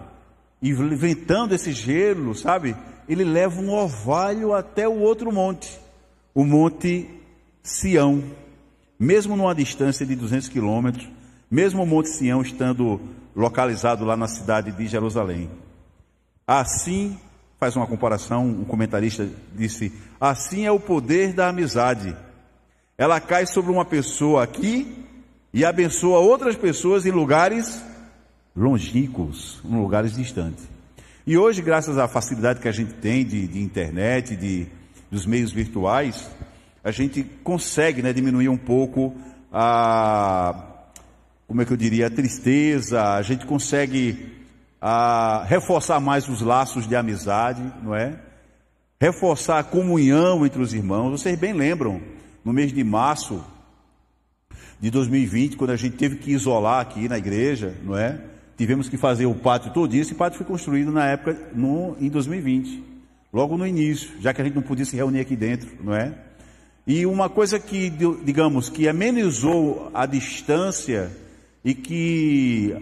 e 0.60 0.72
ventando 0.72 1.54
esse 1.54 1.72
gelo, 1.72 2.34
sabe, 2.34 2.76
ele 3.12 3.24
leva 3.24 3.60
um 3.60 3.70
orvalho 3.70 4.54
até 4.54 4.88
o 4.88 4.98
outro 4.98 5.32
monte, 5.32 5.78
o 6.34 6.44
Monte 6.44 7.08
Sião. 7.62 8.22
Mesmo 8.98 9.36
numa 9.36 9.54
distância 9.54 10.06
de 10.06 10.14
200 10.14 10.48
quilômetros, 10.48 11.08
mesmo 11.50 11.82
o 11.82 11.86
Monte 11.86 12.08
Sião 12.08 12.40
estando 12.40 13.00
localizado 13.34 14.04
lá 14.04 14.16
na 14.16 14.28
cidade 14.28 14.72
de 14.72 14.86
Jerusalém. 14.86 15.50
Assim, 16.46 17.18
faz 17.58 17.76
uma 17.76 17.86
comparação, 17.86 18.46
um 18.46 18.64
comentarista 18.64 19.28
disse: 19.54 19.92
assim 20.20 20.66
é 20.66 20.70
o 20.70 20.80
poder 20.80 21.32
da 21.32 21.48
amizade. 21.48 22.16
Ela 22.96 23.20
cai 23.20 23.46
sobre 23.46 23.70
uma 23.70 23.84
pessoa 23.84 24.42
aqui 24.42 25.04
e 25.52 25.64
abençoa 25.64 26.18
outras 26.18 26.56
pessoas 26.56 27.04
em 27.06 27.10
lugares 27.10 27.82
longínquos, 28.54 29.60
em 29.64 29.80
lugares 29.80 30.14
distantes. 30.14 30.68
E 31.24 31.38
hoje, 31.38 31.62
graças 31.62 31.98
à 31.98 32.08
facilidade 32.08 32.58
que 32.58 32.66
a 32.66 32.72
gente 32.72 32.94
tem 32.94 33.24
de, 33.24 33.46
de 33.46 33.62
internet, 33.62 34.34
de, 34.34 34.66
dos 35.08 35.24
meios 35.24 35.52
virtuais, 35.52 36.28
a 36.82 36.90
gente 36.90 37.22
consegue 37.44 38.02
né, 38.02 38.12
diminuir 38.12 38.48
um 38.48 38.56
pouco 38.56 39.14
a, 39.52 40.82
como 41.46 41.62
é 41.62 41.64
que 41.64 41.72
eu 41.72 41.76
diria, 41.76 42.08
a 42.08 42.10
tristeza, 42.10 43.14
a 43.14 43.22
gente 43.22 43.46
consegue 43.46 44.32
a, 44.80 45.44
reforçar 45.44 46.00
mais 46.00 46.28
os 46.28 46.42
laços 46.42 46.88
de 46.88 46.96
amizade, 46.96 47.62
não 47.84 47.94
é? 47.94 48.18
Reforçar 49.00 49.60
a 49.60 49.64
comunhão 49.64 50.44
entre 50.44 50.60
os 50.60 50.74
irmãos. 50.74 51.20
Vocês 51.20 51.38
bem 51.38 51.52
lembram, 51.52 52.00
no 52.44 52.52
mês 52.52 52.72
de 52.72 52.82
março, 52.82 53.44
de 54.80 54.90
2020, 54.90 55.56
quando 55.56 55.70
a 55.70 55.76
gente 55.76 55.96
teve 55.96 56.16
que 56.16 56.32
isolar 56.32 56.80
aqui 56.80 57.08
na 57.08 57.16
igreja, 57.16 57.76
não 57.84 57.96
é? 57.96 58.31
Tivemos 58.56 58.88
que 58.88 58.96
fazer 58.96 59.26
o 59.26 59.34
pátio 59.34 59.72
todo 59.72 59.94
isso, 59.94 60.10
esse 60.10 60.14
pátio 60.14 60.38
foi 60.38 60.46
construído 60.46 60.92
na 60.92 61.06
época, 61.06 61.36
no, 61.54 61.96
em 62.00 62.08
2020, 62.08 62.82
logo 63.32 63.56
no 63.56 63.66
início, 63.66 64.10
já 64.20 64.32
que 64.32 64.40
a 64.40 64.44
gente 64.44 64.54
não 64.54 64.62
podia 64.62 64.84
se 64.84 64.94
reunir 64.96 65.20
aqui 65.20 65.34
dentro, 65.34 65.68
não 65.82 65.94
é? 65.94 66.14
E 66.86 67.06
uma 67.06 67.28
coisa 67.28 67.58
que, 67.60 67.90
digamos, 68.24 68.68
que 68.68 68.88
amenizou 68.88 69.90
a 69.94 70.04
distância 70.04 71.10
e 71.64 71.74
que, 71.74 72.74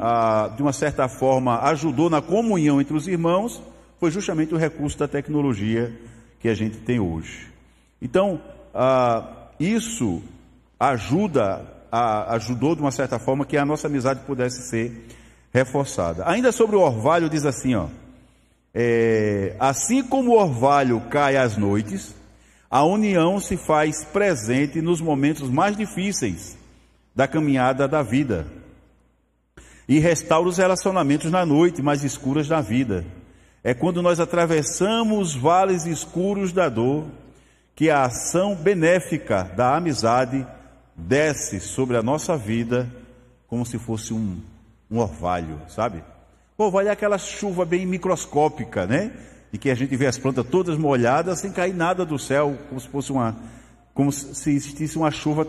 de 0.57 0.63
uma 0.63 0.73
certa 0.73 1.07
forma, 1.07 1.61
ajudou 1.65 2.09
na 2.09 2.23
comunhão 2.23 2.81
entre 2.81 2.97
os 2.97 3.07
irmãos, 3.07 3.63
foi 3.99 4.11
justamente 4.11 4.55
o 4.55 4.57
recurso 4.57 4.99
da 4.99 5.07
tecnologia 5.07 5.93
que 6.41 6.49
a 6.49 6.55
gente 6.55 6.79
tem 6.79 6.99
hoje. 6.99 7.49
Então, 8.01 8.41
isso 9.59 10.23
ajuda 10.79 11.81
ajudou 11.93 12.77
de 12.77 12.81
uma 12.81 12.93
certa 12.93 13.19
forma 13.19 13.45
que 13.45 13.57
a 13.57 13.65
nossa 13.65 13.89
amizade 13.89 14.21
pudesse 14.21 14.63
ser 14.69 15.07
reforçada. 15.53 16.29
Ainda 16.29 16.53
sobre 16.53 16.77
o 16.77 16.81
orvalho, 16.81 17.29
diz 17.29 17.45
assim: 17.45 17.75
ó, 17.75 17.87
é, 18.75 19.55
assim 19.59 20.03
como 20.03 20.33
o 20.33 20.39
orvalho 20.39 21.01
cai 21.11 21.37
às 21.37 21.57
noites, 21.57 22.15
a 22.71 22.85
união 22.85 23.41
se 23.41 23.57
faz 23.57 24.05
presente 24.05 24.81
nos 24.81 25.01
momentos 25.01 25.49
mais 25.51 25.77
difíceis 25.77 26.57
da 27.15 27.27
caminhada 27.27 27.89
da 27.89 28.03
vida 28.03 28.47
e 29.89 29.99
restaura 29.99 30.49
os 30.49 30.59
relacionamentos 30.59 31.33
na 31.33 31.45
noite 31.45 31.83
mais 31.83 32.05
escuras 32.05 32.47
da 32.47 32.61
vida. 32.61 33.05
É 33.63 33.75
quando 33.75 34.01
nós 34.01 34.21
atravessamos 34.21 35.35
vales 35.35 35.85
escuros 35.85 36.53
da 36.53 36.69
dor 36.69 37.07
que 37.75 37.91
a 37.91 38.05
ação 38.05 38.55
benéfica 38.55 39.43
da 39.43 39.77
amizade 39.77 40.47
desce 40.95 41.59
sobre 41.59 41.97
a 41.97 42.03
nossa 42.03 42.37
vida 42.37 42.89
como 43.49 43.67
se 43.67 43.79
fosse 43.79 44.15
um, 44.15 44.39
um 44.91 44.99
orvalho, 44.99 45.61
sabe? 45.69 46.03
O 46.57 46.65
orvalho 46.65 46.89
é 46.89 46.91
aquela 46.91 47.19
chuva 47.19 47.65
bem 47.65 47.87
microscópica, 47.87 48.87
né? 48.87 49.13
E 49.53 49.59
que 49.59 49.71
a 49.71 49.75
gente 49.75 49.95
vê 49.97 50.07
as 50.07 50.19
plantas 50.19 50.47
todas 50.47 50.77
molhadas 50.77 51.41
sem 51.41 51.51
cair 51.51 51.75
nada 51.75 52.05
do 52.05 52.19
céu, 52.19 52.57
como 52.69 52.81
se 52.81 52.89
fosse 52.89 53.13
uma, 53.13 53.37
como 53.95 54.13
se 54.13 54.51
existisse 54.51 54.97
uma 54.97 55.11
chuva, 55.11 55.47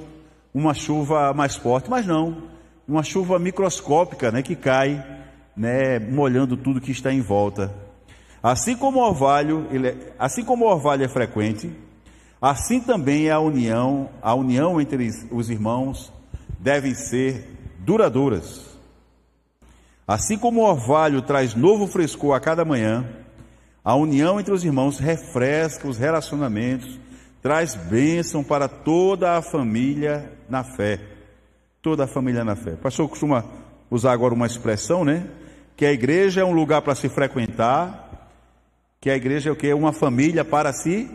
uma 0.54 0.74
chuva 0.74 1.34
mais 1.34 1.56
forte, 1.56 1.90
mas 1.90 2.06
não, 2.06 2.44
uma 2.88 3.04
chuva 3.04 3.38
microscópica, 3.40 4.32
né? 4.32 4.42
Que 4.42 4.56
cai, 4.56 5.04
né? 5.56 6.00
Molhando 6.00 6.56
tudo 6.58 6.82
que 6.82 6.92
está 6.92 7.12
em 7.12 7.22
volta. 7.22 7.74
Assim 8.42 8.76
como 8.76 9.00
o 9.00 9.04
orvalho, 9.04 9.68
é, 9.72 10.14
assim 10.18 10.44
como 10.44 10.66
o 10.66 10.70
orvalho 10.70 11.04
é 11.04 11.08
frequente, 11.08 11.70
Assim 12.42 12.80
também 12.80 13.30
a 13.30 13.40
união, 13.40 14.10
a 14.20 14.34
união 14.34 14.82
entre 14.82 15.12
os 15.30 15.52
irmãos 15.52 16.12
deve 16.58 16.96
ser 16.96 17.56
duradouras. 17.78 18.71
Assim 20.12 20.38
como 20.38 20.60
o 20.60 20.70
orvalho 20.70 21.22
traz 21.22 21.56
novo 21.56 21.88
frescor 21.88 22.36
a 22.36 22.40
cada 22.42 22.66
manhã, 22.66 23.08
a 23.82 23.96
união 23.96 24.42
entre 24.42 24.54
os 24.54 24.66
irmãos 24.66 25.00
refresca 25.00 25.88
os 25.88 25.98
relacionamentos, 25.98 27.00
traz 27.42 27.76
bênção 27.76 28.44
para 28.44 28.68
toda 28.68 29.38
a 29.38 29.42
família 29.42 30.30
na 30.50 30.66
fé. 30.66 31.00
Toda 31.82 32.04
a 32.04 32.08
família 32.08 32.44
na 32.44 32.58
fé. 32.58 32.74
O 32.74 32.78
pastor 32.78 33.08
costuma 33.08 33.46
usar 33.90 34.12
agora 34.12 34.34
uma 34.34 34.46
expressão, 34.46 35.06
né? 35.06 35.30
Que 35.78 35.86
a 35.86 35.94
igreja 35.94 36.42
é 36.42 36.44
um 36.44 36.52
lugar 36.52 36.82
para 36.82 36.94
se 36.94 37.08
frequentar, 37.08 38.30
que 39.00 39.10
a 39.10 39.16
igreja 39.16 39.50
é 39.50 39.54
o 39.54 39.56
que? 39.56 39.68
É 39.68 39.74
uma 39.74 39.94
família 39.94 40.44
para 40.44 40.74
se, 40.74 41.10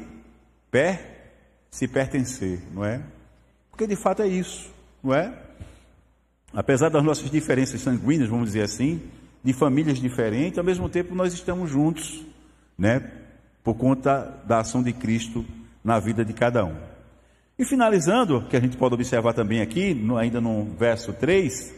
per, 0.71 0.99
se 1.71 1.87
pertencer, 1.87 2.63
não 2.73 2.83
é? 2.83 3.03
Porque 3.71 3.87
de 3.87 3.95
fato 3.95 4.23
é 4.23 4.27
isso, 4.27 4.73
não 5.05 5.15
é? 5.15 5.46
Apesar 6.57 6.89
das 6.89 7.05
nossas 7.05 7.31
diferenças 7.31 7.83
sanguíneas, 7.83 8.31
vamos 8.31 8.47
dizer 8.47 8.63
assim, 8.63 9.03
de 9.45 9.53
famílias 9.53 9.99
diferentes, 10.01 10.59
ao 10.59 10.65
mesmo 10.65 10.89
tempo 10.89 11.15
nós 11.15 11.35
estamos 11.35 11.69
juntos, 11.69 12.25
né? 12.79 13.13
Por 13.63 13.75
conta 13.75 14.41
da 14.47 14.61
ação 14.61 14.83
de 14.83 14.91
Cristo 14.95 15.45
na 15.85 16.01
vida 16.01 16.25
de 16.25 16.33
cada 16.33 16.65
um. 16.65 16.75
E 17.59 17.65
finalizando, 17.67 18.41
que 18.49 18.57
a 18.57 18.61
gente 18.61 18.75
pode 18.75 18.95
observar 18.95 19.35
também 19.35 19.61
aqui, 19.61 20.03
ainda 20.19 20.41
no 20.41 20.65
verso 20.79 21.13
3, 21.13 21.75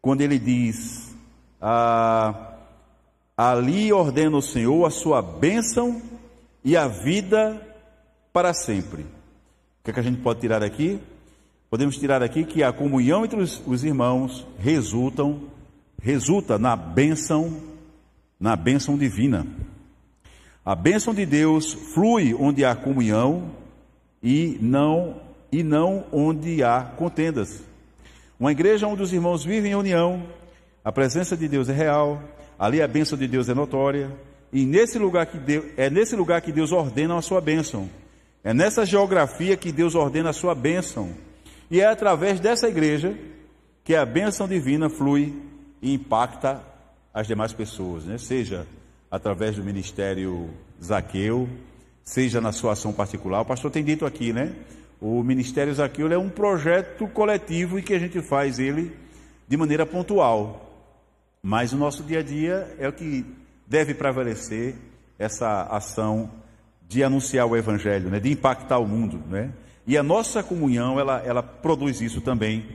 quando 0.00 0.22
ele 0.22 0.38
diz: 0.38 1.14
ah, 1.60 2.54
Ali 3.36 3.92
ordena 3.92 4.34
o 4.34 4.42
Senhor 4.42 4.86
a 4.86 4.90
sua 4.90 5.20
bênção 5.20 6.00
e 6.64 6.74
a 6.74 6.88
vida 6.88 7.60
para 8.32 8.54
sempre. 8.54 9.02
O 9.02 9.84
que, 9.84 9.90
é 9.90 9.92
que 9.92 10.00
a 10.00 10.02
gente 10.02 10.22
pode 10.22 10.40
tirar 10.40 10.60
daqui? 10.60 10.98
Podemos 11.70 11.96
tirar 11.96 12.20
aqui 12.20 12.44
que 12.44 12.64
a 12.64 12.72
comunhão 12.72 13.24
entre 13.24 13.40
os, 13.40 13.62
os 13.64 13.84
irmãos 13.84 14.44
resultam, 14.58 15.40
resulta 16.02 16.58
na 16.58 16.74
bênção, 16.74 17.62
na 18.40 18.56
bênção 18.56 18.98
divina. 18.98 19.46
A 20.64 20.74
bênção 20.74 21.14
de 21.14 21.24
Deus 21.24 21.72
flui 21.94 22.34
onde 22.34 22.64
há 22.64 22.74
comunhão 22.74 23.52
e 24.20 24.58
não 24.60 25.20
e 25.52 25.62
não 25.62 26.04
onde 26.10 26.60
há 26.60 26.82
contendas. 26.82 27.62
Uma 28.38 28.50
igreja 28.50 28.88
onde 28.88 29.02
os 29.02 29.12
irmãos 29.12 29.44
vivem 29.44 29.70
em 29.70 29.76
união, 29.76 30.24
a 30.84 30.90
presença 30.90 31.36
de 31.36 31.46
Deus 31.46 31.68
é 31.68 31.72
real, 31.72 32.20
ali 32.58 32.82
a 32.82 32.88
bênção 32.88 33.16
de 33.16 33.28
Deus 33.28 33.48
é 33.48 33.54
notória, 33.54 34.10
e 34.52 34.66
nesse 34.66 34.98
lugar 34.98 35.26
que 35.26 35.38
Deus, 35.38 35.66
é 35.76 35.88
nesse 35.88 36.16
lugar 36.16 36.40
que 36.40 36.50
Deus 36.50 36.72
ordena 36.72 37.16
a 37.16 37.22
sua 37.22 37.40
bênção. 37.40 37.88
É 38.42 38.52
nessa 38.52 38.84
geografia 38.84 39.56
que 39.56 39.70
Deus 39.70 39.94
ordena 39.94 40.30
a 40.30 40.32
sua 40.32 40.52
bênção. 40.52 41.29
E 41.70 41.80
é 41.80 41.86
através 41.86 42.40
dessa 42.40 42.68
igreja 42.68 43.16
que 43.84 43.94
a 43.94 44.04
bênção 44.04 44.48
divina 44.48 44.90
flui 44.90 45.34
e 45.80 45.94
impacta 45.94 46.62
as 47.14 47.26
demais 47.26 47.52
pessoas, 47.52 48.04
né? 48.04 48.18
seja 48.18 48.66
através 49.10 49.56
do 49.56 49.64
ministério 49.64 50.50
Zaqueu, 50.82 51.48
seja 52.04 52.40
na 52.40 52.52
sua 52.52 52.72
ação 52.72 52.92
particular. 52.92 53.42
O 53.42 53.44
pastor 53.44 53.70
tem 53.70 53.84
dito 53.84 54.04
aqui, 54.04 54.32
né? 54.32 54.54
O 55.00 55.22
Ministério 55.22 55.72
Zaqueu 55.72 56.12
é 56.12 56.18
um 56.18 56.28
projeto 56.28 57.08
coletivo 57.08 57.78
e 57.78 57.82
que 57.82 57.94
a 57.94 57.98
gente 57.98 58.20
faz 58.20 58.58
ele 58.58 58.92
de 59.48 59.56
maneira 59.56 59.86
pontual. 59.86 60.70
Mas 61.42 61.72
o 61.72 61.76
nosso 61.76 62.02
dia 62.02 62.18
a 62.18 62.22
dia 62.22 62.74
é 62.78 62.88
o 62.88 62.92
que 62.92 63.24
deve 63.66 63.94
prevalecer 63.94 64.74
essa 65.18 65.62
ação 65.62 66.30
de 66.86 67.02
anunciar 67.02 67.46
o 67.46 67.56
Evangelho, 67.56 68.10
né? 68.10 68.20
de 68.20 68.30
impactar 68.30 68.78
o 68.78 68.86
mundo. 68.86 69.22
Né? 69.28 69.52
E 69.86 69.96
a 69.96 70.02
nossa 70.02 70.42
comunhão, 70.42 70.98
ela, 71.00 71.18
ela 71.24 71.42
produz 71.42 72.00
isso 72.00 72.20
também 72.20 72.66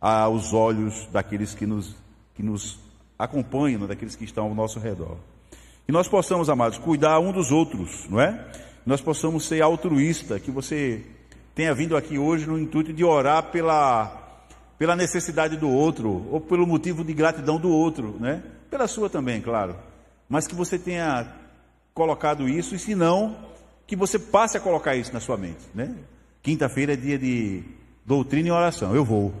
aos 0.00 0.52
olhos 0.52 1.06
daqueles 1.12 1.54
que 1.54 1.66
nos, 1.66 1.96
que 2.34 2.42
nos 2.42 2.78
acompanham, 3.18 3.80
né? 3.80 3.86
daqueles 3.86 4.16
que 4.16 4.24
estão 4.24 4.44
ao 4.44 4.54
nosso 4.54 4.78
redor. 4.78 5.16
Que 5.84 5.92
nós 5.92 6.08
possamos, 6.08 6.50
amados, 6.50 6.78
cuidar 6.78 7.20
um 7.20 7.32
dos 7.32 7.52
outros, 7.52 8.08
não 8.08 8.20
é? 8.20 8.44
Nós 8.84 9.00
possamos 9.00 9.46
ser 9.46 9.62
altruísta, 9.62 10.38
que 10.38 10.50
você 10.50 11.04
tenha 11.54 11.74
vindo 11.74 11.96
aqui 11.96 12.18
hoje 12.18 12.46
no 12.46 12.58
intuito 12.58 12.92
de 12.92 13.04
orar 13.04 13.44
pela, 13.44 14.40
pela 14.78 14.94
necessidade 14.94 15.56
do 15.56 15.68
outro, 15.68 16.26
ou 16.30 16.40
pelo 16.40 16.66
motivo 16.66 17.04
de 17.04 17.14
gratidão 17.14 17.58
do 17.58 17.70
outro, 17.70 18.16
né? 18.20 18.42
Pela 18.70 18.86
sua 18.86 19.08
também, 19.08 19.40
claro. 19.40 19.76
Mas 20.28 20.46
que 20.46 20.54
você 20.54 20.78
tenha 20.78 21.26
colocado 21.94 22.48
isso, 22.48 22.74
e 22.74 22.78
se 22.78 22.94
não, 22.94 23.36
que 23.86 23.96
você 23.96 24.18
passe 24.18 24.56
a 24.56 24.60
colocar 24.60 24.96
isso 24.96 25.12
na 25.12 25.20
sua 25.20 25.36
mente, 25.36 25.64
né? 25.74 25.94
Quinta-feira 26.46 26.92
é 26.92 26.96
dia 26.96 27.18
de 27.18 27.64
doutrina 28.04 28.46
e 28.46 28.52
oração. 28.52 28.94
Eu 28.94 29.04
vou. 29.04 29.34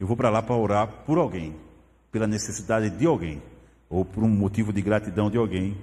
Eu 0.00 0.08
vou 0.08 0.16
para 0.16 0.28
lá 0.28 0.42
para 0.42 0.56
orar 0.56 0.88
por 1.06 1.16
alguém, 1.16 1.54
pela 2.10 2.26
necessidade 2.26 2.90
de 2.90 3.06
alguém, 3.06 3.40
ou 3.88 4.04
por 4.04 4.24
um 4.24 4.28
motivo 4.28 4.72
de 4.72 4.82
gratidão 4.82 5.30
de 5.30 5.38
alguém, 5.38 5.76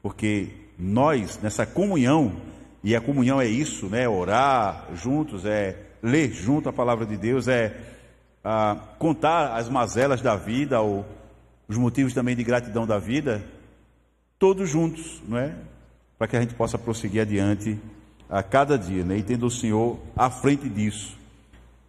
porque 0.00 0.50
nós, 0.78 1.40
nessa 1.42 1.66
comunhão, 1.66 2.36
e 2.84 2.94
a 2.94 3.00
comunhão 3.00 3.40
é 3.40 3.46
isso, 3.48 3.86
né? 3.88 4.08
Orar 4.08 4.86
juntos, 4.94 5.44
é 5.44 5.76
ler 6.00 6.30
junto 6.30 6.68
a 6.68 6.72
palavra 6.72 7.04
de 7.04 7.16
Deus, 7.16 7.48
é 7.48 7.76
ah, 8.44 8.76
contar 9.00 9.56
as 9.56 9.68
mazelas 9.68 10.22
da 10.22 10.36
vida, 10.36 10.80
ou 10.80 11.04
os 11.66 11.76
motivos 11.76 12.14
também 12.14 12.36
de 12.36 12.44
gratidão 12.44 12.86
da 12.86 13.00
vida, 13.00 13.44
todos 14.38 14.70
juntos, 14.70 15.20
não 15.26 15.38
é? 15.38 15.56
Para 16.16 16.28
que 16.28 16.36
a 16.36 16.40
gente 16.40 16.54
possa 16.54 16.78
prosseguir 16.78 17.20
adiante 17.20 17.76
a 18.30 18.42
cada 18.42 18.78
dia, 18.78 19.04
né? 19.04 19.18
E 19.18 19.22
tendo 19.22 19.46
o 19.46 19.50
Senhor 19.50 19.98
à 20.16 20.30
frente 20.30 20.68
disso. 20.68 21.18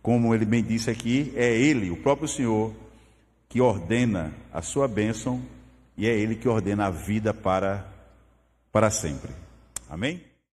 Como 0.01 0.33
ele 0.33 0.45
bem 0.45 0.63
disse 0.63 0.89
aqui, 0.89 1.31
é 1.35 1.55
Ele, 1.55 1.91
o 1.91 1.97
próprio 1.97 2.27
Senhor, 2.27 2.73
que 3.47 3.61
ordena 3.61 4.33
a 4.51 4.61
sua 4.61 4.87
bênção 4.87 5.41
e 5.95 6.07
é 6.07 6.17
Ele 6.17 6.35
que 6.35 6.49
ordena 6.49 6.87
a 6.87 6.89
vida 6.89 7.33
para, 7.33 7.85
para 8.71 8.89
sempre. 8.89 9.29
Amém? 9.87 10.30